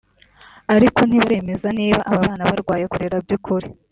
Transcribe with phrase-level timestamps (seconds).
[0.75, 3.67] ariko ntibaremeza niba aba bana barwaye Cholera by’ukuri